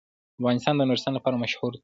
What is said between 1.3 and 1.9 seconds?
مشهور دی.